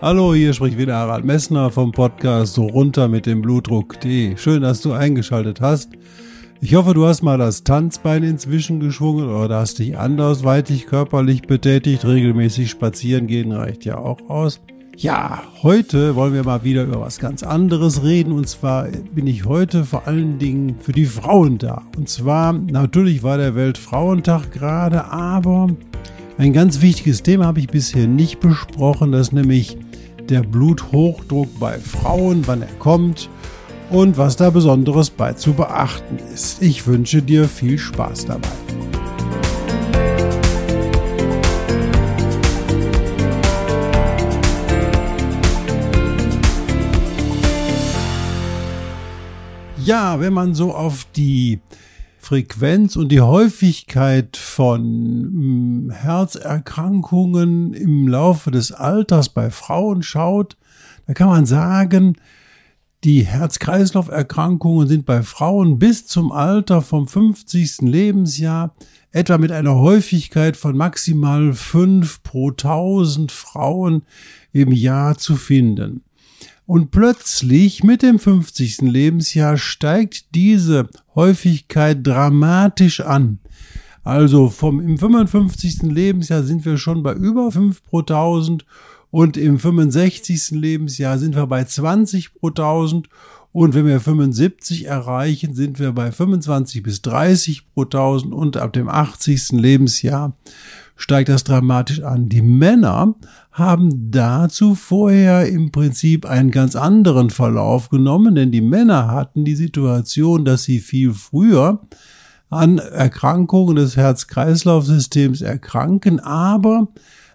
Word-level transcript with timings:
Hallo, 0.00 0.32
hier 0.32 0.52
spricht 0.52 0.78
wieder 0.78 0.94
Harald 0.94 1.24
Messner 1.24 1.70
vom 1.70 1.90
Podcast 1.90 2.54
So 2.54 2.66
runter 2.66 3.08
mit 3.08 3.26
dem 3.26 3.42
Blutdruck.de. 3.42 4.36
Schön, 4.36 4.62
dass 4.62 4.80
du 4.80 4.92
eingeschaltet 4.92 5.60
hast. 5.60 5.90
Ich 6.60 6.76
hoffe, 6.76 6.94
du 6.94 7.04
hast 7.04 7.22
mal 7.22 7.36
das 7.36 7.64
Tanzbein 7.64 8.22
inzwischen 8.22 8.78
geschwungen 8.78 9.28
oder 9.28 9.58
hast 9.58 9.80
dich 9.80 9.98
andersweitig 9.98 10.86
körperlich 10.86 11.42
betätigt. 11.42 12.04
Regelmäßig 12.04 12.70
spazieren 12.70 13.26
gehen 13.26 13.50
reicht 13.50 13.84
ja 13.84 13.98
auch 13.98 14.20
aus. 14.30 14.60
Ja, 14.96 15.42
heute 15.64 16.14
wollen 16.14 16.32
wir 16.32 16.44
mal 16.44 16.62
wieder 16.62 16.84
über 16.84 17.00
was 17.00 17.18
ganz 17.18 17.42
anderes 17.42 18.04
reden. 18.04 18.30
Und 18.30 18.48
zwar 18.48 18.86
bin 19.12 19.26
ich 19.26 19.46
heute 19.46 19.84
vor 19.84 20.06
allen 20.06 20.38
Dingen 20.38 20.76
für 20.78 20.92
die 20.92 21.06
Frauen 21.06 21.58
da. 21.58 21.82
Und 21.96 22.08
zwar, 22.08 22.52
natürlich 22.52 23.24
war 23.24 23.36
der 23.36 23.56
Weltfrauentag 23.56 24.52
gerade, 24.52 25.06
aber 25.06 25.70
ein 26.38 26.52
ganz 26.52 26.82
wichtiges 26.82 27.24
Thema 27.24 27.46
habe 27.46 27.58
ich 27.58 27.66
bisher 27.66 28.06
nicht 28.06 28.38
besprochen, 28.38 29.10
das 29.10 29.32
nämlich 29.32 29.76
der 30.28 30.42
Bluthochdruck 30.42 31.58
bei 31.58 31.78
Frauen, 31.78 32.46
wann 32.46 32.62
er 32.62 32.74
kommt 32.78 33.30
und 33.90 34.18
was 34.18 34.36
da 34.36 34.50
Besonderes 34.50 35.10
bei 35.10 35.32
zu 35.32 35.54
beachten 35.54 36.18
ist. 36.32 36.62
Ich 36.62 36.86
wünsche 36.86 37.22
dir 37.22 37.48
viel 37.48 37.78
Spaß 37.78 38.26
dabei. 38.26 38.48
Ja, 49.84 50.20
wenn 50.20 50.34
man 50.34 50.54
so 50.54 50.74
auf 50.74 51.06
die 51.16 51.60
Frequenz 52.18 52.96
und 52.96 53.10
die 53.10 53.20
Häufigkeit 53.20 54.36
von 54.36 54.82
hm, 54.82 55.90
Herzerkrankungen 55.90 57.72
im 57.72 58.08
Laufe 58.08 58.50
des 58.50 58.72
Alters 58.72 59.30
bei 59.30 59.50
Frauen 59.50 60.02
schaut, 60.02 60.56
da 61.06 61.14
kann 61.14 61.28
man 61.28 61.46
sagen, 61.46 62.16
die 63.04 63.24
Herz-Kreislauf-Erkrankungen 63.24 64.88
sind 64.88 65.06
bei 65.06 65.22
Frauen 65.22 65.78
bis 65.78 66.06
zum 66.06 66.32
Alter 66.32 66.82
vom 66.82 67.06
50. 67.06 67.82
Lebensjahr 67.82 68.74
etwa 69.12 69.38
mit 69.38 69.52
einer 69.52 69.76
Häufigkeit 69.76 70.56
von 70.56 70.76
maximal 70.76 71.52
fünf 71.54 72.22
pro 72.24 72.50
tausend 72.50 73.30
Frauen 73.30 74.02
im 74.52 74.72
Jahr 74.72 75.16
zu 75.16 75.36
finden. 75.36 76.02
Und 76.68 76.90
plötzlich 76.90 77.82
mit 77.82 78.02
dem 78.02 78.18
50. 78.18 78.82
Lebensjahr 78.82 79.56
steigt 79.56 80.34
diese 80.34 80.86
Häufigkeit 81.14 82.06
dramatisch 82.06 83.00
an. 83.00 83.38
Also 84.04 84.50
vom 84.50 84.78
im 84.78 84.98
55. 84.98 85.84
Lebensjahr 85.84 86.42
sind 86.42 86.66
wir 86.66 86.76
schon 86.76 87.02
bei 87.02 87.14
über 87.14 87.50
5 87.50 87.82
pro 87.84 88.00
1000 88.00 88.66
und 89.10 89.38
im 89.38 89.58
65. 89.58 90.50
Lebensjahr 90.50 91.18
sind 91.18 91.36
wir 91.36 91.46
bei 91.46 91.64
20 91.64 92.34
pro 92.34 92.48
1000 92.48 93.08
und 93.52 93.72
wenn 93.72 93.86
wir 93.86 93.98
75 93.98 94.84
erreichen, 94.84 95.54
sind 95.54 95.78
wir 95.78 95.92
bei 95.92 96.12
25 96.12 96.82
bis 96.82 97.00
30 97.00 97.72
pro 97.72 97.84
1000 97.84 98.34
und 98.34 98.58
ab 98.58 98.74
dem 98.74 98.90
80. 98.90 99.52
Lebensjahr 99.52 100.36
steigt 100.98 101.30
das 101.30 101.44
dramatisch 101.44 102.02
an. 102.02 102.28
Die 102.28 102.42
Männer 102.42 103.14
haben 103.52 104.10
dazu 104.10 104.74
vorher 104.74 105.48
im 105.48 105.70
Prinzip 105.70 106.26
einen 106.26 106.50
ganz 106.50 106.76
anderen 106.76 107.30
Verlauf 107.30 107.88
genommen, 107.88 108.34
denn 108.34 108.50
die 108.52 108.60
Männer 108.60 109.08
hatten 109.08 109.44
die 109.44 109.56
Situation, 109.56 110.44
dass 110.44 110.64
sie 110.64 110.80
viel 110.80 111.14
früher 111.14 111.80
an 112.50 112.78
Erkrankungen 112.78 113.76
des 113.76 113.96
Herz-Kreislauf-Systems 113.96 115.40
erkranken, 115.40 116.18
aber 116.18 116.88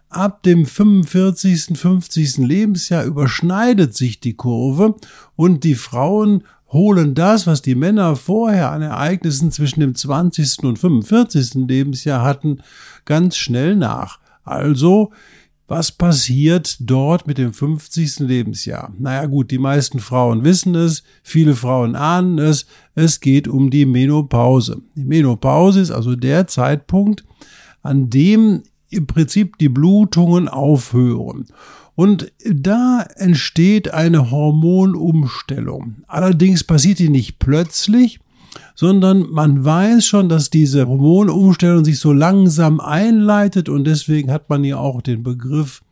ab 0.10 0.44
dem 0.44 0.66
45., 0.66 1.78
50. 1.78 2.38
Lebensjahr 2.38 3.06
überschneidet 3.06 3.96
sich 3.96 4.20
die 4.20 4.36
Kurve 4.36 4.96
und 5.36 5.64
die 5.64 5.76
Frauen 5.76 6.44
holen 6.74 7.14
das, 7.14 7.48
was 7.48 7.62
die 7.62 7.76
Männer 7.76 8.16
vorher 8.16 8.72
an 8.72 8.82
Ereignissen 8.82 9.52
zwischen 9.52 9.80
dem 9.80 9.96
20. 9.96 10.64
und 10.64 10.80
45. 10.80 11.68
Lebensjahr 11.68 12.24
hatten, 12.24 12.62
ganz 13.06 13.38
schnell 13.38 13.76
nach. 13.76 14.20
Also, 14.44 15.12
was 15.68 15.92
passiert 15.92 16.78
dort 16.82 17.26
mit 17.26 17.38
dem 17.38 17.54
50. 17.54 18.20
Lebensjahr? 18.20 18.92
Naja 18.98 19.26
gut, 19.28 19.52
die 19.52 19.60
meisten 19.60 20.00
Frauen 20.00 20.44
wissen 20.44 20.76
es, 20.76 21.04
viele 21.24 21.56
Frauen 21.56 21.96
ahnen 21.96 22.38
es, 22.38 22.66
es 22.96 23.22
geht 23.22 23.48
um 23.48 23.70
die 23.70 23.86
Menopause. 23.86 24.82
Die 24.96 25.06
Menopause 25.06 25.80
ist 25.80 25.92
also 25.92 26.16
der 26.16 26.48
Zeitpunkt, 26.48 27.24
an 27.82 28.10
dem 28.10 28.64
im 28.94 29.08
Prinzip 29.08 29.58
die 29.58 29.70
Blutungen 29.70 30.48
aufhören. 30.48 31.48
Und 31.96 32.32
da 32.44 33.06
entsteht 33.16 33.94
eine 33.94 34.32
Hormonumstellung. 34.32 36.04
Allerdings 36.08 36.64
passiert 36.64 37.00
die 37.00 37.10
nicht 37.10 37.38
plötzlich, 37.40 38.20
sondern 38.76 39.30
man 39.30 39.64
weiß 39.64 40.06
schon, 40.06 40.30
dass 40.30 40.50
diese 40.50 40.88
Hormonumstellung 40.88 41.86
sich 41.86 42.00
so 42.00 42.12
langsam 42.12 42.80
einleitet 42.80 43.70
und 43.70 43.86
deswegen 43.86 44.32
hat 44.32 44.50
man 44.50 44.64
ja 44.64 44.78
auch 44.78 45.02
den 45.02 45.24
Begriff 45.24 45.84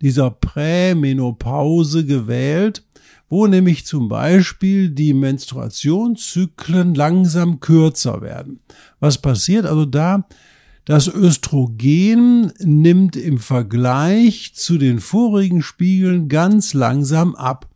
dieser 0.00 0.30
Prämenopause 0.30 2.04
gewählt, 2.04 2.84
wo 3.28 3.46
nämlich 3.46 3.86
zum 3.86 4.08
Beispiel 4.08 4.90
die 4.90 5.14
Menstruationszyklen 5.14 6.94
langsam 6.94 7.60
kürzer 7.60 8.20
werden. 8.20 8.60
Was 9.00 9.18
passiert 9.18 9.64
also 9.64 9.84
da? 9.86 10.26
Das 10.84 11.06
Östrogen 11.06 12.52
nimmt 12.58 13.14
im 13.14 13.38
Vergleich 13.38 14.52
zu 14.54 14.78
den 14.78 14.98
vorigen 14.98 15.62
Spiegeln 15.62 16.28
ganz 16.28 16.74
langsam 16.74 17.36
ab. 17.36 17.68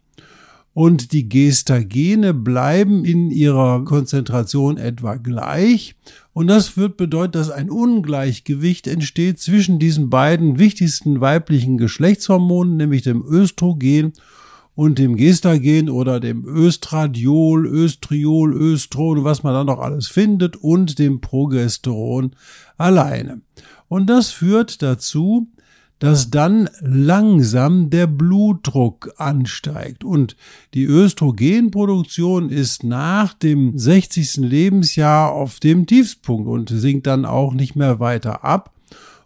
Und 0.74 1.12
die 1.12 1.28
Gestagene 1.28 2.34
bleiben 2.34 3.04
in 3.04 3.30
ihrer 3.30 3.84
Konzentration 3.84 4.76
etwa 4.76 5.14
gleich. 5.14 5.94
Und 6.32 6.48
das 6.48 6.76
wird 6.76 6.96
bedeuten, 6.96 7.32
dass 7.32 7.48
ein 7.48 7.70
Ungleichgewicht 7.70 8.88
entsteht 8.88 9.38
zwischen 9.38 9.78
diesen 9.78 10.10
beiden 10.10 10.58
wichtigsten 10.58 11.20
weiblichen 11.20 11.78
Geschlechtshormonen, 11.78 12.76
nämlich 12.76 13.02
dem 13.02 13.24
Östrogen 13.24 14.14
dem 14.76 15.16
Gestagen 15.16 15.88
oder 15.88 16.20
dem 16.20 16.44
Östradiol, 16.44 17.66
Östriol, 17.66 18.54
Östron, 18.54 19.24
was 19.24 19.42
man 19.42 19.54
dann 19.54 19.66
noch 19.66 19.78
alles 19.78 20.08
findet 20.08 20.56
und 20.56 20.98
dem 20.98 21.20
Progesteron 21.20 22.36
alleine. 22.76 23.40
Und 23.88 24.06
das 24.06 24.30
führt 24.30 24.82
dazu, 24.82 25.48
dass 25.98 26.30
dann 26.30 26.68
langsam 26.80 27.88
der 27.88 28.06
Blutdruck 28.06 29.14
ansteigt. 29.16 30.04
Und 30.04 30.36
die 30.74 30.84
Östrogenproduktion 30.84 32.50
ist 32.50 32.84
nach 32.84 33.32
dem 33.32 33.78
60. 33.78 34.36
Lebensjahr 34.36 35.32
auf 35.32 35.58
dem 35.58 35.86
Tiefspunkt 35.86 36.48
und 36.48 36.68
sinkt 36.68 37.06
dann 37.06 37.24
auch 37.24 37.54
nicht 37.54 37.76
mehr 37.76 37.98
weiter 37.98 38.44
ab. 38.44 38.75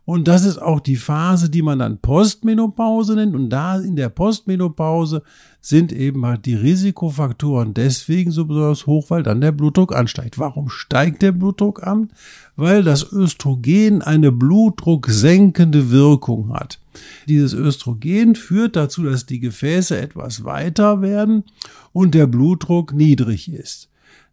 Und 0.04 0.26
das 0.26 0.44
ist 0.44 0.58
auch 0.58 0.80
die 0.80 0.96
Phase, 0.96 1.50
die 1.50 1.62
man 1.62 1.78
dann 1.78 1.98
Postmenopause 1.98 3.14
nennt. 3.14 3.34
Und 3.34 3.50
da 3.50 3.78
in 3.78 3.96
der 3.96 4.08
Postmenopause 4.08 5.22
sind 5.60 5.92
eben 5.92 6.24
halt 6.24 6.46
die 6.46 6.54
Risikofaktoren 6.54 7.74
deswegen 7.74 8.30
so 8.30 8.46
besonders 8.46 8.86
hoch, 8.86 9.10
weil 9.10 9.22
dann 9.22 9.40
der 9.40 9.52
Blutdruck 9.52 9.94
ansteigt. 9.94 10.38
Warum 10.38 10.68
steigt 10.68 11.22
der 11.22 11.32
Blutdruck 11.32 11.86
an? 11.86 12.10
Weil 12.56 12.82
das 12.82 13.12
Östrogen 13.12 14.02
eine 14.02 14.32
blutdrucksenkende 14.32 15.90
Wirkung 15.90 16.54
hat. 16.54 16.80
Dieses 17.28 17.52
Östrogen 17.52 18.34
führt 18.34 18.76
dazu, 18.76 19.02
dass 19.02 19.26
die 19.26 19.40
Gefäße 19.40 19.98
etwas 19.98 20.44
weiter 20.44 21.02
werden 21.02 21.44
und 21.92 22.14
der 22.14 22.26
Blutdruck 22.26 22.94
niedrig 22.94 23.52
ist. 23.52 23.89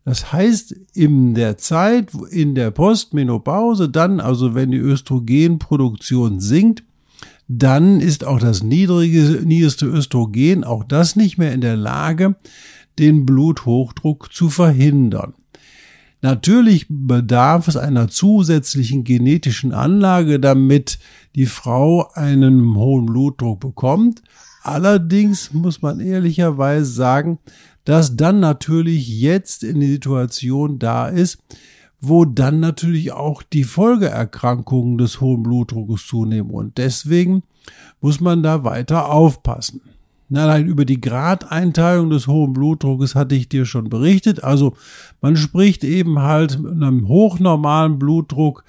Das 0.07 0.31
heißt, 0.31 0.73
in 0.93 1.33
der 1.35 1.57
Zeit, 1.57 2.11
in 2.31 2.55
der 2.55 2.71
Postmenopause, 2.71 3.89
dann, 3.89 4.21
also 4.21 4.55
wenn 4.55 4.71
die 4.71 4.77
Östrogenproduktion 4.77 6.39
sinkt, 6.39 6.85
dann 7.49 7.99
ist 7.99 8.23
auch 8.23 8.39
das 8.39 8.63
niedrige, 8.63 9.41
niedrigste 9.43 9.85
Östrogen, 9.85 10.63
auch 10.63 10.85
das 10.85 11.17
nicht 11.17 11.37
mehr 11.37 11.51
in 11.51 11.59
der 11.59 11.75
Lage, 11.75 12.37
den 12.97 13.25
Bluthochdruck 13.25 14.31
zu 14.31 14.49
verhindern. 14.49 15.33
Natürlich 16.21 16.85
bedarf 16.87 17.67
es 17.67 17.75
einer 17.75 18.07
zusätzlichen 18.07 19.03
genetischen 19.03 19.73
Anlage, 19.73 20.39
damit 20.39 20.99
die 21.35 21.47
Frau 21.47 22.09
einen 22.13 22.75
hohen 22.75 23.07
Blutdruck 23.07 23.59
bekommt. 23.59 24.21
Allerdings 24.63 25.51
muss 25.51 25.81
man 25.81 25.99
ehrlicherweise 25.99 26.89
sagen, 26.89 27.39
dass 27.87 28.17
dann 28.17 28.41
natürlich 28.41 29.07
jetzt 29.07 29.63
in 29.63 29.79
die 29.79 29.87
Situation 29.87 30.77
da 30.77 31.07
ist, 31.07 31.37
wo 32.01 32.25
dann 32.25 32.59
natürlich 32.59 33.13
auch 33.13 33.41
die 33.41 33.63
Folgeerkrankungen 33.63 34.97
des 34.97 35.21
hohen 35.21 35.41
Blutdruckes 35.41 36.05
zunehmen. 36.05 36.51
Und 36.51 36.77
deswegen 36.77 37.43
muss 38.01 38.19
man 38.19 38.43
da 38.43 38.65
weiter 38.65 39.09
aufpassen. 39.09 39.79
Nein, 40.27 40.67
über 40.67 40.83
die 40.83 40.99
Gradeinteilung 40.99 42.09
des 42.09 42.27
hohen 42.27 42.51
Blutdruckes 42.51 43.15
hatte 43.15 43.35
ich 43.35 43.47
dir 43.47 43.65
schon 43.65 43.87
berichtet. 43.87 44.43
Also 44.43 44.75
man 45.21 45.37
spricht 45.37 45.85
eben 45.85 46.19
halt 46.19 46.59
mit 46.59 46.73
einem 46.73 47.07
hochnormalen 47.07 47.99
Blutdruck 47.99 48.65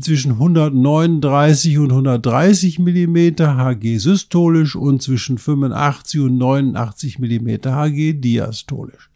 zwischen 0.00 0.32
139 0.32 1.78
und 1.78 1.90
130 1.90 2.80
Millimeter 2.80 3.56
Hg 3.56 3.98
systolisch 3.98 4.74
und 4.74 5.00
zwischen 5.00 5.38
85 5.38 6.20
und 6.20 6.38
89 6.38 7.18
Millimeter 7.18 7.76
Hg 7.76 8.14
diastolisch. 8.14 9.10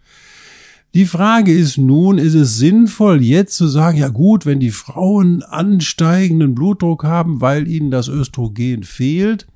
Die 0.95 1.07
Frage 1.07 1.53
ist 1.53 1.79
nun, 1.79 2.19
ist 2.19 2.35
es 2.35 2.59
sinnvoll, 2.59 3.23
jetzt 3.23 3.57
zu 3.57 3.69
sagen, 3.69 3.99
ja 3.99 4.09
gut, 4.09 4.45
wenn 4.45 4.59
die 4.59 4.73
Frauen 4.73 5.43
ansteigenden 5.45 6.55
Blutdruck 6.55 7.05
haben, 7.05 7.41
weil 7.41 7.69
ihnen 7.69 7.93
das 7.93 8.09
Östrogen 8.09 8.83
fehlt, 8.83 9.47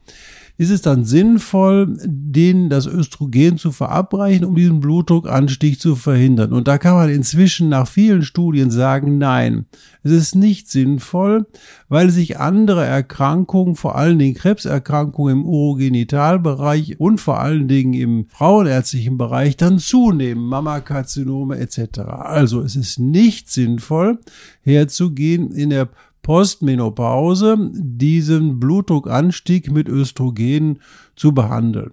ist 0.57 0.71
es 0.71 0.83
dann 0.83 1.05
sinnvoll, 1.05 1.97
denen 2.05 2.71
das 2.71 2.87
Östrogen 2.87 3.59
zu 3.59 3.73
verabreichen, 3.73 4.45
um 4.45 4.55
diesen 4.55 4.79
Blutdruckanstieg 4.79 5.81
zu 5.81 5.97
verhindern. 5.97 6.53
Und 6.53 6.69
da 6.69 6.79
kann 6.79 6.95
man 6.95 7.09
inzwischen 7.09 7.69
nach 7.69 7.89
vielen 7.89 8.23
Studien 8.23 8.71
sagen, 8.71 9.19
nein, 9.19 9.67
es 10.05 10.13
ist 10.13 10.37
nicht 10.37 10.71
sinnvoll, 10.71 11.47
weil 11.89 12.11
sich 12.11 12.39
andere 12.39 12.85
Erkrankungen, 12.85 13.75
vor 13.75 13.97
allen 13.97 14.19
Dingen 14.21 14.37
Krebserkrankungen 14.37 15.39
im 15.39 15.45
Urogenitalbereich 15.45 17.01
und 17.01 17.21
vor 17.21 17.41
allen 17.41 17.67
Dingen 17.67 17.95
im 17.95 18.27
frauenärztlichen 18.29 19.19
Bereich 19.19 19.57
dann 19.57 19.81
zunehmen, 19.81 20.45
Mammakarzinome 20.45 21.59
etc. 21.59 22.01
Also 22.01 22.61
es 22.61 22.77
ist 22.77 23.01
nicht 23.01 23.51
sinnvoll, 23.51 24.21
herzugehen 24.63 25.51
in 25.51 25.71
der 25.71 25.89
Postmenopause 26.25 27.71
diesen 27.73 28.59
Blutdruckanstieg 28.59 29.71
mit 29.71 29.89
Östrogen 29.89 30.81
zu 31.15 31.33
behandeln. 31.33 31.93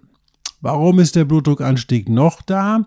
Warum 0.62 0.98
ist 1.00 1.16
der 1.16 1.26
Blutdruckanstieg 1.26 2.08
noch 2.08 2.40
da? 2.40 2.86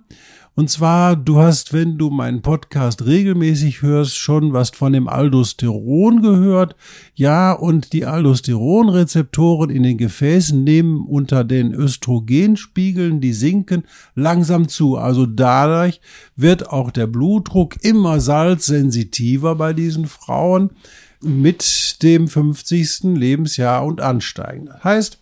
Und 0.56 0.70
zwar, 0.70 1.18
du 1.18 1.38
hast, 1.38 1.74
wenn 1.74 1.98
du 1.98 2.10
meinen 2.10 2.42
Podcast 2.42 3.06
regelmäßig 3.06 3.82
hörst, 3.82 4.16
schon 4.16 4.54
was 4.54 4.70
von 4.70 4.94
dem 4.94 5.10
Aldosteron 5.10 6.22
gehört. 6.22 6.78
Ja, 7.14 7.52
und 7.52 7.92
die 7.92 8.06
Aldosteronrezeptoren 8.06 9.70
in 9.70 9.84
den 9.84 9.98
Gefäßen 9.98 10.64
nehmen 10.64 11.06
unter 11.06 11.44
den 11.44 11.74
Östrogenspiegeln, 11.74 13.20
die 13.20 13.34
sinken, 13.34 13.84
langsam 14.16 14.70
zu. 14.70 14.96
Also 14.96 15.26
dadurch 15.26 16.00
wird 16.38 16.70
auch 16.70 16.90
der 16.90 17.08
Blutdruck 17.08 17.76
immer 17.84 18.22
salzsensitiver 18.22 19.56
bei 19.56 19.74
diesen 19.74 20.08
Frauen 20.08 20.72
mit 21.26 22.02
dem 22.04 22.28
50. 22.28 23.16
Lebensjahr 23.16 23.86
und 23.86 24.02
ansteigen. 24.02 24.68
Das 24.68 24.84
heißt 24.84 25.20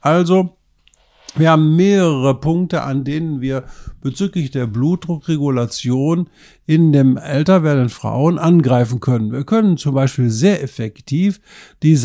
also, 0.00 0.56
wir 1.34 1.50
haben 1.50 1.76
mehrere 1.76 2.38
Punkte, 2.38 2.82
an 2.82 3.04
denen 3.04 3.40
wir 3.40 3.64
bezüglich 4.02 4.50
der 4.50 4.66
Blutdruckregulation 4.66 6.28
in 6.66 6.92
dem 6.92 7.16
älter 7.16 7.62
werdenden 7.62 7.88
Frauen 7.88 8.38
angreifen 8.38 9.00
können. 9.00 9.32
Wir 9.32 9.44
können 9.44 9.78
zum 9.78 9.94
Beispiel 9.94 10.28
sehr 10.28 10.62
effektiv 10.62 11.40
die 11.82 11.96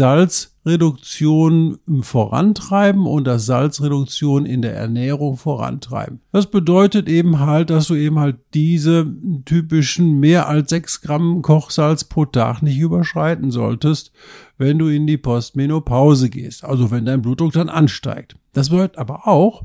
Salzreduktion 0.68 1.80
vorantreiben 2.02 3.06
und 3.06 3.26
das 3.26 3.46
Salzreduktion 3.46 4.46
in 4.46 4.62
der 4.62 4.76
Ernährung 4.76 5.38
vorantreiben. 5.38 6.20
Das 6.34 6.48
bedeutet 6.48 7.08
eben 7.08 7.40
halt, 7.40 7.70
dass 7.70 7.88
du 7.88 7.96
eben 7.96 8.20
halt 8.20 8.36
diese 8.54 9.08
typischen 9.46 10.20
mehr 10.20 10.50
als 10.50 10.70
sechs 10.70 11.00
Gramm 11.02 11.42
Kochsalz 11.42 12.04
pro 12.04 12.26
Tag 12.26 12.62
nicht 12.62 12.80
überschreiten 12.80 13.50
solltest, 13.50 14.12
wenn 14.58 14.78
du 14.78 14.88
in 14.88 15.08
die 15.08 15.18
Postmenopause 15.18 16.30
gehst, 16.30 16.66
also 16.66 16.92
wenn 16.92 17.06
dein 17.06 17.22
Blutdruck 17.22 17.54
dann 17.54 17.70
ansteigt. 17.70 18.36
Das 18.52 18.70
bedeutet 18.70 18.98
aber 18.98 19.26
auch, 19.26 19.64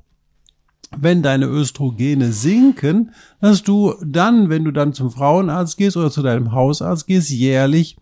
wenn 0.97 1.23
deine 1.23 1.47
Östrogene 1.47 2.33
sinken, 2.33 3.13
dass 3.41 3.63
du 3.63 3.95
dann, 4.05 4.51
wenn 4.51 4.65
du 4.65 4.71
dann 4.71 4.93
zum 4.93 5.11
Frauenarzt 5.11 5.79
gehst 5.79 5.97
oder 5.97 6.11
zu 6.11 6.23
deinem 6.23 6.53
Hausarzt 6.53 7.07
gehst, 7.07 7.31
jährlich 7.31 7.97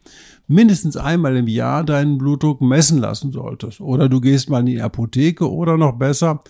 mindestens 0.50 0.96
einmal 0.96 1.36
im 1.36 1.46
Jahr 1.46 1.84
deinen 1.84 2.18
Blutdruck 2.18 2.60
messen 2.60 2.98
lassen 2.98 3.30
solltest. 3.30 3.80
Oder 3.80 4.08
du 4.08 4.20
gehst 4.20 4.50
mal 4.50 4.60
in 4.60 4.66
die 4.66 4.80
Apotheke 4.80 5.50
oder 5.50 5.76
noch 5.76 5.92
besser, 5.92 6.40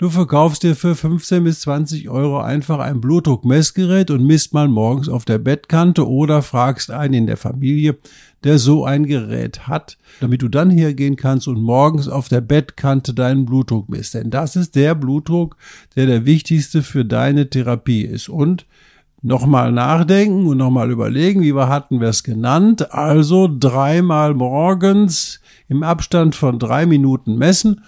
Du 0.00 0.10
verkaufst 0.10 0.62
dir 0.62 0.76
für 0.76 0.94
15 0.94 1.42
bis 1.42 1.58
20 1.62 2.08
Euro 2.08 2.38
einfach 2.38 2.78
ein 2.78 3.00
Blutdruckmessgerät 3.00 4.12
und 4.12 4.24
misst 4.24 4.54
mal 4.54 4.68
morgens 4.68 5.08
auf 5.08 5.24
der 5.24 5.38
Bettkante 5.38 6.08
oder 6.08 6.42
fragst 6.42 6.92
einen 6.92 7.14
in 7.14 7.26
der 7.26 7.36
Familie, 7.36 7.96
der 8.44 8.60
so 8.60 8.84
ein 8.84 9.06
Gerät 9.06 9.66
hat, 9.66 9.98
damit 10.20 10.42
du 10.42 10.48
dann 10.48 10.70
hergehen 10.70 11.16
kannst 11.16 11.48
und 11.48 11.60
morgens 11.60 12.06
auf 12.06 12.28
der 12.28 12.40
Bettkante 12.42 13.12
deinen 13.12 13.44
Blutdruck 13.44 13.88
misst. 13.88 14.14
Denn 14.14 14.30
das 14.30 14.54
ist 14.54 14.76
der 14.76 14.94
Blutdruck, 14.94 15.56
der 15.96 16.06
der 16.06 16.24
wichtigste 16.24 16.84
für 16.84 17.04
deine 17.04 17.50
Therapie 17.50 18.02
ist. 18.02 18.28
Und 18.28 18.66
nochmal 19.22 19.72
nachdenken 19.72 20.46
und 20.46 20.58
nochmal 20.58 20.90
überlegen, 20.90 21.42
wie 21.42 21.54
wir 21.54 21.68
hatten 21.68 22.00
wir 22.00 22.08
es 22.08 22.22
genannt. 22.22 22.92
Also 22.92 23.48
dreimal 23.50 24.34
morgens 24.34 25.40
im 25.68 25.82
Abstand 25.82 26.34
von 26.34 26.58
drei 26.58 26.86
Minuten 26.86 27.36
messen 27.36 27.82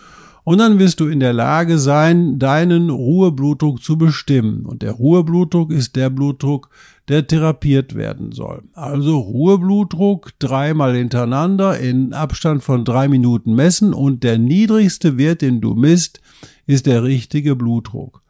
und 0.45 0.59
dann 0.59 0.79
wirst 0.79 1.01
du 1.01 1.07
in 1.07 1.21
der 1.21 1.33
Lage 1.33 1.79
sein, 1.79 2.39
deinen 2.39 2.91
Ruheblutdruck 2.91 3.83
zu 3.83 3.99
bestimmen. 3.99 4.65
Und 4.65 4.83
der 4.83 4.93
Ruheblutdruck 4.93 5.71
ist 5.71 5.97
der 5.97 6.11
Blutdruck, 6.11 6.71
der 7.09 7.27
therapiert 7.27 7.95
werden 7.95 8.33
soll. 8.33 8.63
Also 8.73 9.19
Ruheblutdruck 9.19 10.33
dreimal 10.39 10.97
hintereinander 10.97 11.79
in 11.79 12.13
Abstand 12.13 12.63
von 12.63 12.85
drei 12.85 13.09
Minuten 13.09 13.55
messen 13.55 13.93
und 13.93 14.25
der 14.25 14.39
niedrigste 14.39 15.19
Wert, 15.19 15.43
den 15.43 15.61
du 15.61 15.75
misst, 15.75 16.21
ist 16.67 16.87
der 16.87 17.05
richtige 17.05 17.55
Blutdruck. 17.55 18.23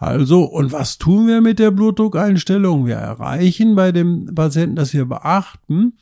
Also, 0.00 0.44
und 0.44 0.72
was 0.72 0.96
tun 0.96 1.26
wir 1.26 1.42
mit 1.42 1.58
der 1.58 1.70
Blutdruckeinstellung? 1.70 2.86
Wir 2.86 2.96
erreichen 2.96 3.76
bei 3.76 3.92
dem 3.92 4.34
Patienten, 4.34 4.76
dass 4.76 4.94
wir 4.94 5.04
beachten, 5.04 5.92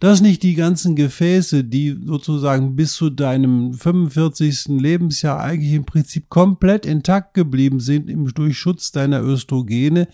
dass 0.00 0.20
nicht 0.20 0.42
die 0.42 0.56
ganzen 0.56 0.96
Gefäße, 0.96 1.62
die 1.62 1.96
sozusagen 2.04 2.74
bis 2.74 2.94
zu 2.94 3.08
deinem 3.08 3.72
45. 3.72 4.80
Lebensjahr 4.80 5.38
eigentlich 5.38 5.74
im 5.74 5.84
Prinzip 5.84 6.28
komplett 6.28 6.84
intakt 6.84 7.34
geblieben 7.34 7.78
sind 7.78 8.10
im 8.10 8.26
Durchschutz 8.34 8.90
deiner 8.90 9.22
Östrogene, 9.22 10.08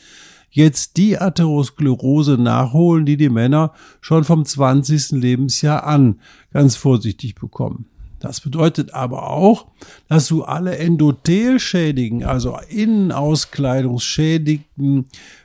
jetzt 0.51 0.99
die 0.99 1.19
Atherosklerose 1.19 2.37
nachholen, 2.37 3.07
die 3.07 3.17
die 3.17 3.31
Männer 3.31 3.73
schon 4.02 4.25
vom 4.25 4.45
20. 4.45 5.12
Lebensjahr 5.12 5.85
an 5.85 6.21
ganz 6.52 6.76
vorsichtig 6.76 7.35
bekommen. 7.35 7.87
Das 8.26 8.40
bedeutet 8.40 8.92
aber 8.92 9.30
auch, 9.30 9.66
dass 10.09 10.26
du 10.26 10.42
alle 10.42 10.78
Endothelschädigen, 10.78 12.25
also 12.25 12.59
Innenauskleidungsschädigten 12.68 14.75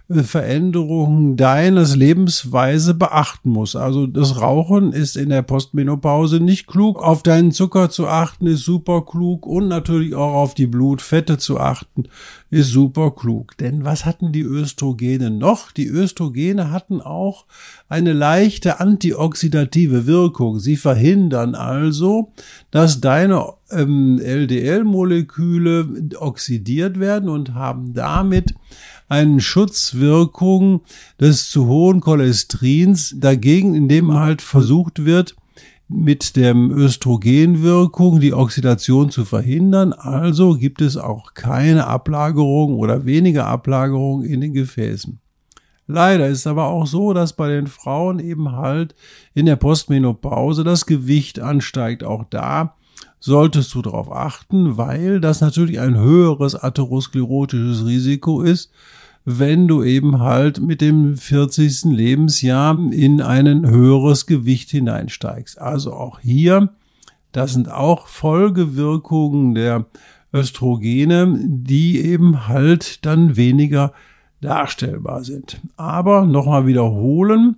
Veränderungen 0.09 1.37
deines 1.37 1.95
Lebensweise 1.95 2.93
beachten 2.93 3.49
muss. 3.49 3.75
Also 3.75 4.07
das 4.07 4.41
Rauchen 4.41 4.91
ist 4.91 5.15
in 5.15 5.29
der 5.29 5.41
Postmenopause 5.41 6.39
nicht 6.41 6.67
klug. 6.67 7.01
Auf 7.01 7.23
deinen 7.23 7.51
Zucker 7.51 7.89
zu 7.89 8.07
achten 8.07 8.47
ist 8.47 8.65
super 8.65 9.05
klug 9.05 9.45
und 9.45 9.69
natürlich 9.69 10.13
auch 10.15 10.33
auf 10.33 10.53
die 10.53 10.67
Blutfette 10.67 11.37
zu 11.37 11.59
achten 11.59 12.03
ist 12.49 12.71
super 12.71 13.11
klug. 13.11 13.57
Denn 13.57 13.85
was 13.85 14.05
hatten 14.05 14.33
die 14.33 14.43
Östrogene 14.43 15.31
noch? 15.31 15.71
Die 15.71 15.87
Östrogene 15.87 16.71
hatten 16.71 16.99
auch 16.99 17.45
eine 17.87 18.11
leichte 18.11 18.81
antioxidative 18.81 20.05
Wirkung. 20.05 20.59
Sie 20.59 20.75
verhindern 20.75 21.55
also, 21.55 22.33
dass 22.69 22.99
deine 22.99 23.53
ähm, 23.71 24.19
LDL-Moleküle 24.19 26.09
oxidiert 26.19 26.99
werden 26.99 27.29
und 27.29 27.53
haben 27.53 27.93
damit 27.93 28.53
eine 29.11 29.41
Schutzwirkung 29.41 30.81
des 31.19 31.49
zu 31.49 31.67
hohen 31.67 31.99
Cholesterins 31.99 33.13
dagegen, 33.17 33.75
indem 33.75 34.13
halt 34.13 34.41
versucht 34.41 35.03
wird, 35.03 35.35
mit 35.89 36.37
der 36.37 36.55
Östrogenwirkung 36.55 38.21
die 38.21 38.33
Oxidation 38.33 39.11
zu 39.11 39.25
verhindern. 39.25 39.91
Also 39.91 40.53
gibt 40.53 40.81
es 40.81 40.95
auch 40.95 41.33
keine 41.33 41.87
Ablagerung 41.87 42.75
oder 42.75 43.05
weniger 43.05 43.47
Ablagerung 43.47 44.23
in 44.23 44.39
den 44.39 44.53
Gefäßen. 44.53 45.19
Leider 45.87 46.29
ist 46.29 46.47
aber 46.47 46.67
auch 46.67 46.87
so, 46.87 47.11
dass 47.11 47.33
bei 47.33 47.49
den 47.49 47.67
Frauen 47.67 48.19
eben 48.19 48.53
halt 48.53 48.95
in 49.33 49.45
der 49.45 49.57
Postmenopause 49.57 50.63
das 50.63 50.85
Gewicht 50.85 51.37
ansteigt. 51.41 52.05
Auch 52.05 52.23
da 52.29 52.77
solltest 53.19 53.73
du 53.73 53.81
darauf 53.81 54.09
achten, 54.09 54.77
weil 54.77 55.19
das 55.19 55.41
natürlich 55.41 55.81
ein 55.81 55.99
höheres 55.99 56.55
atherosklerotisches 56.55 57.85
Risiko 57.85 58.41
ist 58.41 58.71
wenn 59.25 59.67
du 59.67 59.83
eben 59.83 60.19
halt 60.19 60.61
mit 60.61 60.81
dem 60.81 61.15
40. 61.15 61.85
Lebensjahr 61.85 62.77
in 62.91 63.21
ein 63.21 63.69
höheres 63.69 64.25
Gewicht 64.25 64.69
hineinsteigst. 64.69 65.59
Also 65.59 65.93
auch 65.93 66.19
hier, 66.19 66.69
das 67.31 67.53
sind 67.53 67.71
auch 67.71 68.07
Folgewirkungen 68.07 69.55
der 69.55 69.85
Östrogene, 70.33 71.39
die 71.45 71.99
eben 71.99 72.47
halt 72.47 73.05
dann 73.05 73.35
weniger 73.35 73.93
darstellbar 74.41 75.23
sind. 75.23 75.61
Aber 75.77 76.25
nochmal 76.25 76.65
wiederholen, 76.65 77.57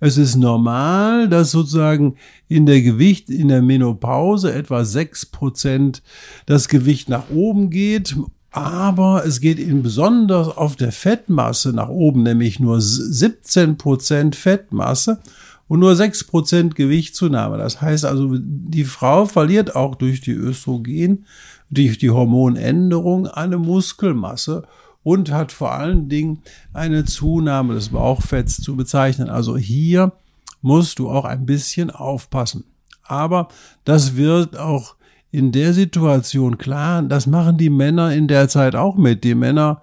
es 0.00 0.16
ist 0.18 0.34
normal, 0.34 1.28
dass 1.28 1.52
sozusagen 1.52 2.16
in 2.48 2.66
der 2.66 2.82
Gewicht, 2.82 3.30
in 3.30 3.46
der 3.46 3.62
Menopause 3.62 4.52
etwa 4.52 4.84
sechs 4.84 5.24
Prozent 5.26 6.02
das 6.46 6.66
Gewicht 6.66 7.08
nach 7.08 7.30
oben 7.30 7.70
geht. 7.70 8.16
Aber 8.52 9.24
es 9.24 9.40
geht 9.40 9.58
in 9.58 9.82
besonders 9.82 10.48
auf 10.48 10.76
der 10.76 10.92
Fettmasse 10.92 11.72
nach 11.72 11.88
oben, 11.88 12.22
nämlich 12.22 12.60
nur 12.60 12.80
17 12.80 13.78
Prozent 13.78 14.36
Fettmasse 14.36 15.20
und 15.68 15.80
nur 15.80 15.96
6 15.96 16.24
Prozent 16.24 16.74
Gewichtszunahme. 16.74 17.56
Das 17.56 17.80
heißt 17.80 18.04
also, 18.04 18.36
die 18.38 18.84
Frau 18.84 19.24
verliert 19.24 19.74
auch 19.74 19.94
durch 19.94 20.20
die 20.20 20.32
Östrogen, 20.32 21.24
durch 21.70 21.96
die 21.96 22.10
Hormonänderung 22.10 23.26
eine 23.26 23.56
Muskelmasse 23.56 24.64
und 25.02 25.32
hat 25.32 25.50
vor 25.50 25.72
allen 25.72 26.10
Dingen 26.10 26.42
eine 26.74 27.06
Zunahme 27.06 27.72
des 27.74 27.88
Bauchfetts 27.88 28.60
zu 28.60 28.76
bezeichnen. 28.76 29.30
Also 29.30 29.56
hier 29.56 30.12
musst 30.60 30.98
du 30.98 31.08
auch 31.08 31.24
ein 31.24 31.46
bisschen 31.46 31.90
aufpassen. 31.90 32.64
Aber 33.02 33.48
das 33.84 34.16
wird 34.16 34.58
auch 34.58 34.94
in 35.32 35.50
der 35.50 35.72
Situation 35.72 36.58
klar, 36.58 37.02
das 37.02 37.26
machen 37.26 37.56
die 37.56 37.70
Männer 37.70 38.12
in 38.12 38.28
der 38.28 38.48
Zeit 38.48 38.76
auch 38.76 38.96
mit. 38.96 39.24
Die 39.24 39.34
Männer 39.34 39.80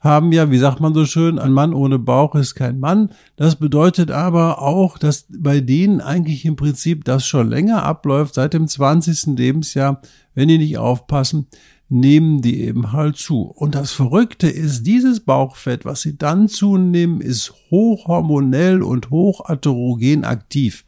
haben 0.00 0.30
ja, 0.30 0.52
wie 0.52 0.58
sagt 0.58 0.78
man 0.78 0.94
so 0.94 1.04
schön, 1.06 1.40
ein 1.40 1.52
Mann 1.52 1.74
ohne 1.74 1.98
Bauch 1.98 2.36
ist 2.36 2.54
kein 2.54 2.78
Mann. 2.78 3.10
Das 3.34 3.56
bedeutet 3.56 4.12
aber 4.12 4.62
auch, 4.62 4.98
dass 4.98 5.26
bei 5.28 5.60
denen 5.60 6.00
eigentlich 6.00 6.44
im 6.44 6.54
Prinzip 6.54 7.04
das 7.04 7.26
schon 7.26 7.50
länger 7.50 7.82
abläuft, 7.82 8.34
seit 8.34 8.54
dem 8.54 8.68
20. 8.68 9.36
Lebensjahr, 9.36 10.00
wenn 10.36 10.46
die 10.46 10.58
nicht 10.58 10.78
aufpassen, 10.78 11.48
nehmen 11.88 12.40
die 12.40 12.60
eben 12.60 12.92
halt 12.92 13.16
zu. 13.16 13.42
Und 13.42 13.74
das 13.74 13.90
Verrückte 13.90 14.48
ist, 14.48 14.84
dieses 14.84 15.18
Bauchfett, 15.18 15.84
was 15.84 16.02
sie 16.02 16.16
dann 16.16 16.46
zunehmen, 16.46 17.20
ist 17.20 17.52
hochhormonell 17.72 18.84
und 18.84 19.10
hochatherogen 19.10 20.24
aktiv. 20.24 20.84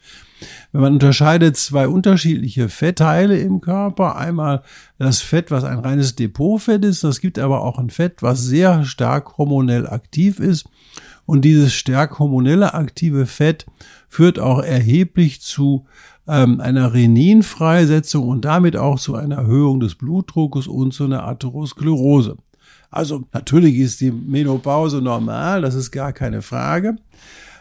Wenn 0.73 0.81
man 0.81 0.93
unterscheidet 0.95 1.57
zwei 1.57 1.89
unterschiedliche 1.89 2.69
Fettteile 2.69 3.39
im 3.39 3.61
Körper, 3.61 4.17
einmal 4.17 4.63
das 4.99 5.21
Fett, 5.21 5.51
was 5.51 5.65
ein 5.65 5.79
reines 5.79 6.17
Depotfett 6.17 6.85
ist, 6.85 7.05
das 7.05 7.21
gibt 7.21 7.39
aber 7.39 7.63
auch 7.63 7.79
ein 7.79 7.91
Fett, 7.91 8.23
was 8.23 8.43
sehr 8.43 8.85
stark 8.85 9.39
hormonell 9.39 9.87
aktiv 9.87 10.41
ist. 10.41 10.67
Und 11.27 11.43
dieses 11.43 11.73
stark 11.73 12.19
hormonelle 12.19 12.75
aktive 12.75 13.27
Fett 13.27 13.67
führt 14.09 14.39
auch 14.39 14.63
erheblich 14.63 15.41
zu 15.41 15.87
ähm, 16.27 16.61
einer 16.61 16.93
Reninfreisetzung 16.93 18.29
und 18.29 18.45
damit 18.45 18.77
auch 18.77 18.99
zu 18.99 19.15
einer 19.15 19.37
Erhöhung 19.37 19.81
des 19.81 19.95
Blutdruckes 19.95 20.67
und 20.67 20.93
zu 20.93 21.05
einer 21.05 21.27
Atherosklerose. 21.27 22.37
Also 22.91 23.25
natürlich 23.33 23.77
ist 23.77 24.01
die 24.01 24.13
Menopause 24.13 25.03
normal, 25.03 25.63
das 25.63 25.75
ist 25.75 25.91
gar 25.91 26.13
keine 26.13 26.43
Frage. 26.43 26.97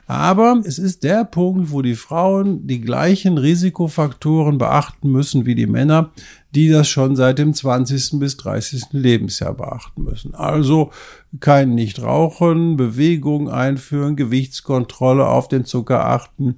Aber 0.05 0.61
es 0.65 0.79
ist 0.79 1.03
der 1.03 1.23
Punkt, 1.23 1.71
wo 1.71 1.81
die 1.81 1.95
Frauen 1.95 2.67
die 2.67 2.81
gleichen 2.81 3.37
Risikofaktoren 3.37 4.57
beachten 4.57 5.11
müssen 5.11 5.45
wie 5.45 5.55
die 5.55 5.67
Männer, 5.67 6.11
die 6.53 6.69
das 6.69 6.89
schon 6.89 7.15
seit 7.15 7.39
dem 7.39 7.53
20. 7.53 8.19
bis 8.19 8.37
30. 8.37 8.87
Lebensjahr 8.91 9.53
beachten 9.53 10.03
müssen. 10.03 10.35
Also 10.35 10.91
kein 11.39 11.73
Nichtrauchen, 11.73 12.75
Bewegung 12.75 13.49
einführen, 13.49 14.15
Gewichtskontrolle, 14.15 15.25
auf 15.25 15.47
den 15.47 15.65
Zucker 15.65 16.05
achten. 16.05 16.55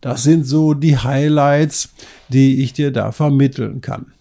Das 0.00 0.22
sind 0.22 0.44
so 0.44 0.74
die 0.74 0.96
Highlights, 0.96 1.90
die 2.28 2.62
ich 2.62 2.72
dir 2.72 2.92
da 2.92 3.12
vermitteln 3.12 3.80
kann. 3.80 4.12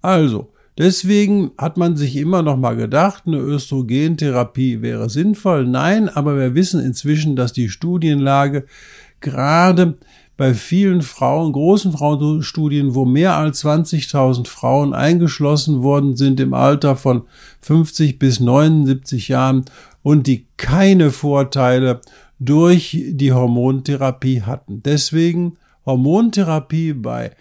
Also, 0.00 0.52
Deswegen 0.78 1.52
hat 1.56 1.78
man 1.78 1.96
sich 1.96 2.16
immer 2.16 2.42
noch 2.42 2.58
mal 2.58 2.76
gedacht, 2.76 3.24
eine 3.26 3.38
Östrogentherapie 3.38 4.82
wäre 4.82 5.08
sinnvoll. 5.08 5.66
Nein, 5.66 6.08
aber 6.10 6.36
wir 6.36 6.54
wissen 6.54 6.84
inzwischen, 6.84 7.34
dass 7.34 7.54
die 7.54 7.70
Studienlage 7.70 8.66
gerade 9.20 9.96
bei 10.36 10.52
vielen 10.52 11.00
Frauen, 11.00 11.52
großen 11.52 11.92
Frauenstudien, 11.92 12.94
wo 12.94 13.06
mehr 13.06 13.36
als 13.36 13.64
20.000 13.64 14.46
Frauen 14.46 14.92
eingeschlossen 14.92 15.82
worden 15.82 16.14
sind 16.16 16.40
im 16.40 16.52
Alter 16.52 16.96
von 16.96 17.22
50 17.62 18.18
bis 18.18 18.40
79 18.40 19.28
Jahren 19.28 19.64
und 20.02 20.26
die 20.26 20.46
keine 20.58 21.10
Vorteile 21.10 22.02
durch 22.38 22.98
die 23.08 23.32
Hormontherapie 23.32 24.42
hatten. 24.42 24.82
Deswegen 24.82 25.56
Hormontherapie 25.86 26.92
bei 26.92 27.32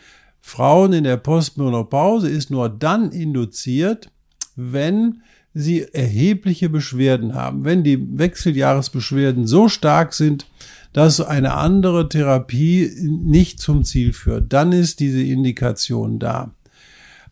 Frauen 0.47 0.93
in 0.93 1.03
der 1.05 1.17
Postmenopause 1.17 2.29
ist 2.29 2.51
nur 2.51 2.69
dann 2.69 3.11
induziert, 3.11 4.11
wenn 4.55 5.23
sie 5.55 5.87
erhebliche 5.91 6.69
Beschwerden 6.69 7.33
haben, 7.33 7.65
wenn 7.65 7.83
die 7.83 7.97
Wechseljahresbeschwerden 8.19 9.47
so 9.47 9.69
stark 9.69 10.13
sind, 10.13 10.45
dass 10.93 11.19
eine 11.19 11.55
andere 11.55 12.09
Therapie 12.09 12.91
nicht 13.01 13.59
zum 13.59 13.83
Ziel 13.83 14.13
führt. 14.13 14.53
Dann 14.53 14.71
ist 14.71 14.99
diese 14.99 15.23
Indikation 15.23 16.19
da. 16.19 16.51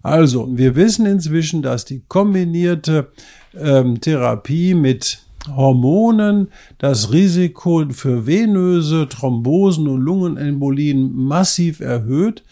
Also, 0.01 0.49
wir 0.57 0.75
wissen 0.75 1.05
inzwischen, 1.05 1.61
dass 1.61 1.85
die 1.85 2.01
kombinierte 2.07 3.11
ähm, 3.55 4.01
Therapie 4.01 4.73
mit 4.73 5.19
Hormonen 5.55 6.47
das 6.79 7.11
Risiko 7.11 7.85
für 7.91 8.25
venöse 8.25 9.07
Thrombosen 9.07 9.87
und 9.87 10.01
Lungenembolien 10.01 11.13
massiv 11.13 11.79
erhöht. 11.79 12.43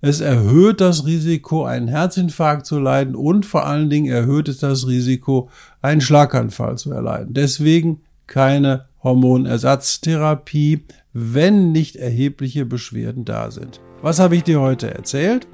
Es 0.00 0.20
erhöht 0.20 0.80
das 0.80 1.06
Risiko, 1.06 1.64
einen 1.64 1.88
Herzinfarkt 1.88 2.66
zu 2.66 2.78
leiden 2.78 3.16
und 3.16 3.44
vor 3.44 3.66
allen 3.66 3.90
Dingen 3.90 4.10
erhöht 4.10 4.48
es 4.48 4.58
das 4.58 4.86
Risiko, 4.86 5.50
einen 5.82 6.00
Schlaganfall 6.00 6.78
zu 6.78 6.92
erleiden. 6.92 7.34
Deswegen 7.34 8.02
keine 8.28 8.86
Hormonersatztherapie, 9.02 10.84
wenn 11.12 11.72
nicht 11.72 11.96
erhebliche 11.96 12.64
Beschwerden 12.64 13.24
da 13.24 13.50
sind. 13.50 13.80
Was 14.00 14.20
habe 14.20 14.36
ich 14.36 14.44
dir 14.44 14.60
heute 14.60 14.94
erzählt? 14.94 15.48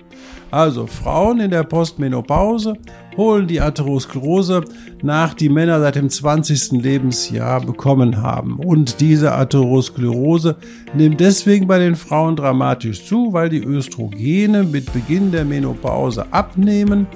Also 0.50 0.86
Frauen 0.86 1.40
in 1.40 1.50
der 1.50 1.64
Postmenopause 1.64 2.74
holen 3.16 3.46
die 3.46 3.60
Atherosklerose 3.60 4.64
nach, 5.02 5.34
die 5.34 5.48
Männer 5.48 5.80
seit 5.80 5.96
dem 5.96 6.08
20. 6.08 6.82
Lebensjahr 6.82 7.60
bekommen 7.60 8.22
haben. 8.22 8.58
Und 8.58 9.00
diese 9.00 9.32
Atherosklerose 9.32 10.56
nimmt 10.94 11.20
deswegen 11.20 11.66
bei 11.66 11.78
den 11.78 11.96
Frauen 11.96 12.36
dramatisch 12.36 13.04
zu, 13.04 13.32
weil 13.32 13.48
die 13.48 13.64
Östrogene 13.64 14.62
mit 14.62 14.92
Beginn 14.92 15.32
der 15.32 15.44
Menopause 15.44 16.26
abnehmen 16.32 17.06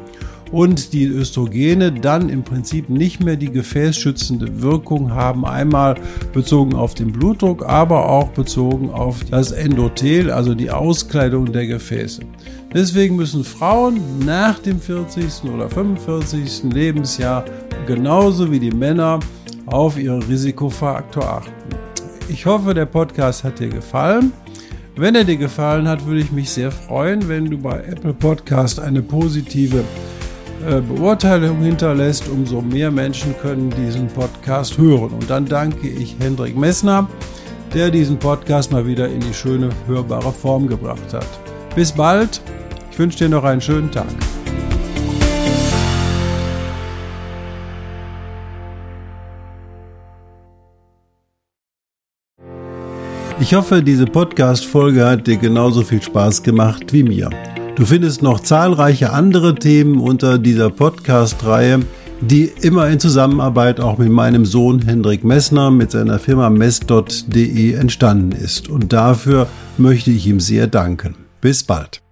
und 0.50 0.92
die 0.92 1.06
Östrogene 1.06 1.92
dann 1.92 2.28
im 2.28 2.42
Prinzip 2.42 2.88
nicht 2.88 3.22
mehr 3.22 3.36
die 3.36 3.50
gefäßschützende 3.50 4.62
Wirkung 4.62 5.12
haben, 5.12 5.44
einmal 5.44 5.96
bezogen 6.32 6.74
auf 6.74 6.94
den 6.94 7.12
Blutdruck, 7.12 7.64
aber 7.66 8.08
auch 8.08 8.28
bezogen 8.28 8.90
auf 8.90 9.24
das 9.24 9.52
Endothel, 9.52 10.30
also 10.30 10.54
die 10.54 10.70
Auskleidung 10.70 11.52
der 11.52 11.66
Gefäße. 11.66 12.22
Deswegen 12.72 13.16
müssen 13.16 13.44
Frauen 13.44 14.00
nach 14.24 14.58
dem 14.58 14.80
40. 14.80 15.50
oder 15.54 15.70
45. 15.70 16.72
Lebensjahr 16.72 17.44
genauso 17.86 18.50
wie 18.50 18.60
die 18.60 18.70
Männer 18.70 19.20
auf 19.66 19.98
ihren 19.98 20.22
Risikofaktor 20.22 21.24
achten. 21.24 21.52
Ich 22.28 22.44
hoffe, 22.44 22.74
der 22.74 22.86
Podcast 22.86 23.44
hat 23.44 23.58
dir 23.58 23.68
gefallen. 23.68 24.32
Wenn 24.96 25.14
er 25.14 25.24
dir 25.24 25.36
gefallen 25.36 25.88
hat, 25.88 26.04
würde 26.04 26.20
ich 26.20 26.32
mich 26.32 26.50
sehr 26.50 26.70
freuen, 26.70 27.28
wenn 27.28 27.46
du 27.46 27.56
bei 27.56 27.84
Apple 27.84 28.12
Podcast 28.12 28.80
eine 28.80 29.00
positive 29.00 29.84
Beurteilung 30.88 31.60
hinterlässt, 31.60 32.28
umso 32.28 32.60
mehr 32.60 32.90
Menschen 32.90 33.34
können 33.40 33.70
diesen 33.70 34.08
Podcast 34.08 34.76
hören. 34.78 35.10
Und 35.10 35.30
dann 35.30 35.46
danke 35.46 35.88
ich 35.88 36.16
Hendrik 36.18 36.56
Messner, 36.56 37.08
der 37.74 37.90
diesen 37.90 38.18
Podcast 38.18 38.72
mal 38.72 38.86
wieder 38.86 39.08
in 39.08 39.20
die 39.20 39.34
schöne 39.34 39.70
hörbare 39.86 40.32
Form 40.32 40.66
gebracht 40.66 41.12
hat. 41.12 41.26
Bis 41.74 41.92
bald, 41.92 42.40
ich 42.90 42.98
wünsche 42.98 43.18
dir 43.18 43.28
noch 43.28 43.44
einen 43.44 43.60
schönen 43.60 43.90
Tag. 43.90 44.06
Ich 53.40 53.54
hoffe, 53.54 53.82
diese 53.82 54.04
Podcast-Folge 54.04 55.06
hat 55.06 55.28
dir 55.28 55.36
genauso 55.36 55.82
viel 55.82 56.02
Spaß 56.02 56.42
gemacht 56.42 56.92
wie 56.92 57.04
mir. 57.04 57.30
Du 57.78 57.86
findest 57.86 58.22
noch 58.24 58.40
zahlreiche 58.40 59.12
andere 59.12 59.54
Themen 59.54 60.00
unter 60.00 60.38
dieser 60.38 60.68
Podcast-Reihe, 60.68 61.82
die 62.20 62.50
immer 62.60 62.88
in 62.88 62.98
Zusammenarbeit 62.98 63.78
auch 63.78 63.98
mit 63.98 64.10
meinem 64.10 64.44
Sohn 64.44 64.82
Hendrik 64.82 65.22
Messner 65.22 65.70
mit 65.70 65.92
seiner 65.92 66.18
Firma 66.18 66.50
mess.de 66.50 67.74
entstanden 67.74 68.32
ist. 68.32 68.68
Und 68.68 68.92
dafür 68.92 69.46
möchte 69.76 70.10
ich 70.10 70.26
ihm 70.26 70.40
sehr 70.40 70.66
danken. 70.66 71.14
Bis 71.40 71.62
bald. 71.62 72.02